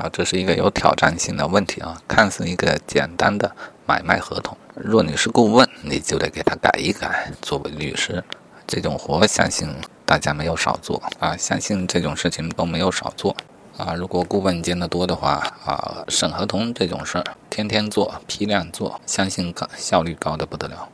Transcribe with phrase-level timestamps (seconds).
[0.00, 7.30] 啊，这是一个有挑战性的问题啊，看似一个简单的买卖合同，若你是顾问，你就得给他改一改。
[7.42, 8.24] 作为律师，
[8.66, 9.68] 这种活相信
[10.06, 13.36] 大家没有少做啊，相信这种事情都没有少做
[13.76, 13.92] 啊。
[13.92, 15.32] 如果顾问见得多的话
[15.66, 20.88] 啊，审合同这种事儿天天做，批量做，相信高效率高的不得了。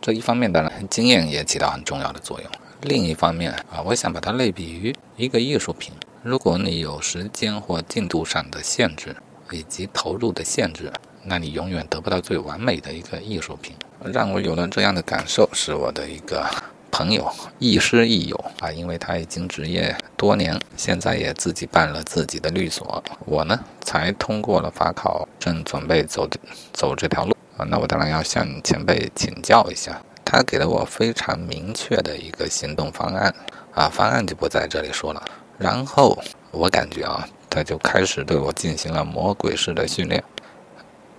[0.00, 2.50] 这一方面当然经验也起到很重要的作用，
[2.80, 5.92] 另一方面啊，我想把它类比于一个艺术品。
[6.26, 9.14] 如果你有时间或进度上的限制，
[9.52, 10.92] 以及投入的限制，
[11.22, 13.76] 那你永远得不到最完美的一个艺术品。
[14.12, 16.44] 让我有了这样的感受，是我的一个
[16.90, 23.00] 朋友，亦师亦友啊，因为他已经执业多年，现在也自己办了自己的律所。
[23.24, 26.28] 我呢，才通过了法考，正准备走
[26.72, 27.64] 走这条路啊。
[27.70, 33.32] 那我当然要向前辈请教一下，他给了我非常明确的一个行动方案
[33.76, 35.22] 啊，方案就不在这里说了。
[35.58, 36.16] 然后
[36.50, 40.22] 我感觉啊，他就开始对我进行了魔鬼式的训练。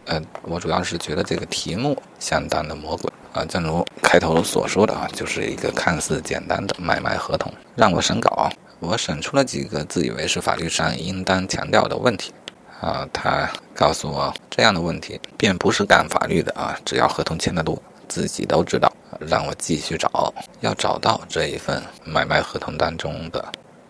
[0.05, 8.49] 呃，我主要是觉得这个题目相当的魔鬼啊，正如开头所说的啊，就是一个看似简单的买卖合同，让我审稿。
[8.79, 12.31] 我审出了几个自以为是法律上应当强调的问题
[12.79, 17.77] 啊，他告诉我这样的问题便不是干法律的啊，只要合同签得多，
[18.07, 23.43] 自己都知道，让我继续找，要找到这一份买卖合同当中的。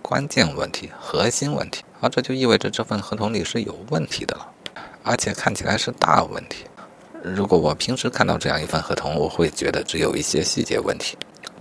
[0.08, 4.48] 关键问题、核心问题，而这就意味着这份合同里是有问题的了，
[5.04, 6.64] 而且看起来是大问题。
[7.22, 11.18] 如果我平时看到这样一份合同，我会觉得只有一些细节问题，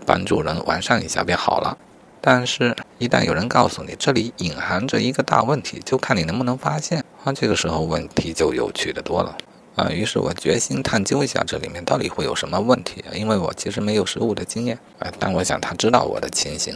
[0.06, 1.77] 帮助人完善一下便好了。
[2.20, 7.05] 但是，一旦有人告诉你这里隐含着一个大问题，就看你能不能发现。
[7.24, 9.36] 啊，这个时候问题就有趣的多了。
[9.74, 14.78] 啊，于是我决心探究一下这里面到底会有什么问题，因为我其实没有实务的经验。
[15.00, 16.72] 啊，但我想他知道我的情形。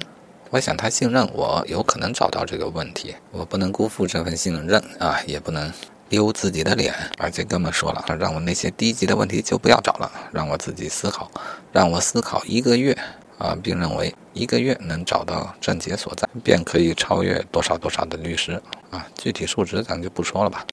[0.51, 5.73] 我想他信任我，有可能找到这个问题，我不能辜负这份信任啊，也不能
[6.09, 6.93] 丢自己的脸。
[7.19, 11.31] 而且哥们说了，让我那些低级的问题就不要找了，让我自己思考，
[11.73, 12.99] 让我思考一个月
[13.39, 18.61] 啊，并认为一个月能找到症结所在，便可以超越多少多少的律师
[18.91, 20.67] 啊，具体数值咱就不说了吧，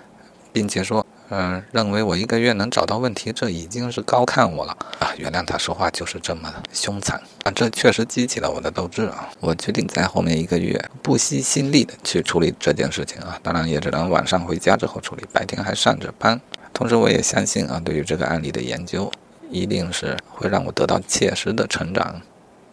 [0.52, 1.06] 并且说。
[1.30, 5.12] 嗯，认为我一个月能找到问题，这已经是高看我了啊！
[5.18, 7.52] 原谅他说话就是这么凶残啊！
[7.52, 9.30] 这确实激起了我的斗志啊！
[9.42, 13.38] 我决定在后面一个月不惜心力的去处理这件事情啊！
[13.44, 16.40] 当然也只能晚上回家之后处理，白天还上着班。
[16.74, 19.12] 同时，我也相信啊，对于这个案例的研究，
[19.50, 22.22] 一定是会让我得到切实的成长，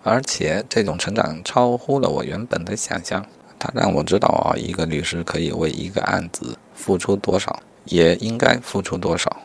[0.04, 3.26] 而且这种成长超乎了我原本的想象。
[3.58, 7.62] 他让我知道啊，一个律师可以为一个案子付出多少。
[7.86, 9.36] 也应该付出多少？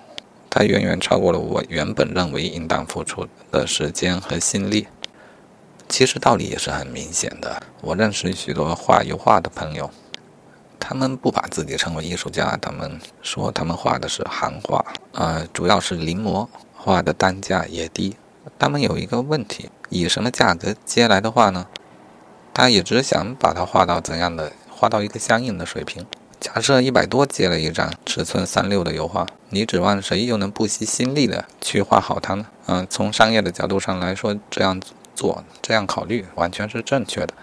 [0.50, 4.88] 它远远超过了我原本认为应当付出的时间和心力。
[5.90, 7.62] 其实道理也是很明显的。
[7.82, 9.92] 我认识许多画油画的朋友，
[10.80, 18.16] 他们不把自己称为艺术家，他们说他们画的是行画，呃，主要是临摹，画的单价也低。
[18.58, 21.68] 他们有一个问题：以什么价格接来的画呢？
[22.54, 26.06] 他也只想把它画到怎样的，画到一个相应的水平。
[26.40, 32.46] 假设一百多接了一张尺寸三六的油画，你指望谁又能不惜心力的去画好它呢？
[32.68, 34.82] 嗯，从商业的角度上来说，这样
[35.14, 37.34] 做、这样考虑完全是正确的。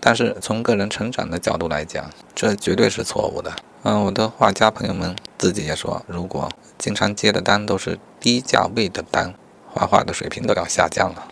[0.00, 3.52] 但是从个人成长的角度来讲，这绝对是错误的。
[3.84, 9.32] 嗯，我的画家朋友们自己也说，如果经常接的单都是低价位的单，
[9.72, 11.28] 画画的水平都要下降了。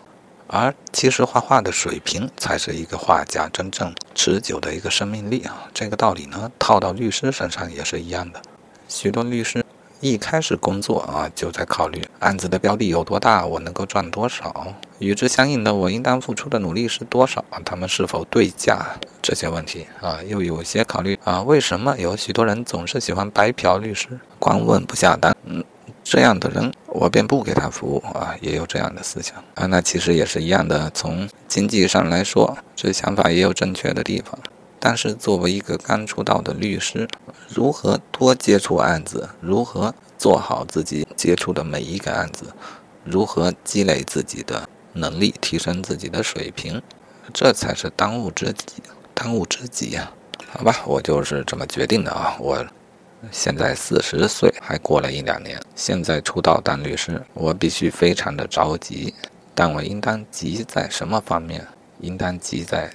[0.50, 5.68] 而其实画画的水平才是一个画家真正持久的一个生命力啊！
[5.74, 8.40] 这个道理呢，套到律师身上也是一样的。
[8.88, 9.62] 许多律师
[10.00, 25.36] 一开始工作啊，就在考虑案子的标的有多大，我能够赚多少，与之相应的我应当付出的努力是多少，他们是否对价这些问题啊，又有些考虑啊，为什么有许多人总是喜欢白嫖律师，光问不下单？
[25.44, 25.62] 嗯。
[26.04, 28.34] 这样的人，我便不给他服务啊！
[28.40, 30.90] 也有这样的思想啊，那其实也是一样的。
[30.94, 34.38] 从经济上来说，这想法也有正确的地方。
[34.80, 37.06] 但是作为一个刚出道的律师，
[37.48, 42.46] 如何多接触案子，如何做好自己接触的每一个案子，
[43.04, 46.80] 如何积累自己的能力，提升自己的水平，
[47.34, 48.82] 这才是当务之急。
[49.12, 50.10] 当务之急呀！
[50.48, 52.36] 好吧，我就是这么决定的啊！
[52.40, 52.64] 我。
[53.30, 55.60] 现在四十岁，还过了一两年。
[55.74, 59.12] 现在出道当律师，我必须非常的着急。
[59.54, 61.66] 但我应当急在什么方面？
[62.00, 62.90] 应当急在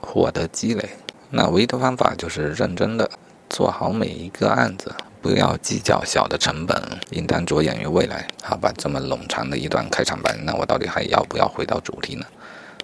[0.00, 0.88] 获得积累。
[1.28, 3.10] 那唯一的方法就是认真的
[3.50, 4.90] 做好每一个案子，
[5.20, 8.26] 不要计较小的成本，应当着眼于未来。
[8.42, 12.24] 好吧，这么冗长的一段开场白，那我到底还要不要回到主题呢？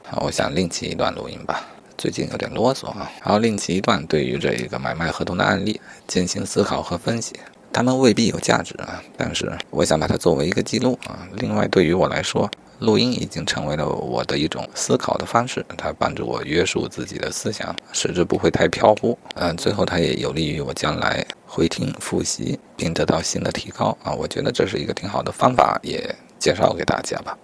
[0.06, 1.66] 好，我想另起一段录音吧。
[1.98, 7.34] 最近有点啰嗦啊，然后另起一段对于这一个买卖合同的案例进行思考和分析。
[7.70, 11.28] 他们未必有价值啊，但是我想把它作为一个记录啊。
[11.34, 19.16] 另外，对于我来说，录音已经成为了我的一种思考的方式，它帮助我约束自己的思想，使之不会太飘忽。
[19.34, 24.12] 嗯，最后它也有利于我将来回听复习，并得到新的提高啊。
[24.12, 27.36] 我觉得这是一个挺好的方法，也介绍给大家吧。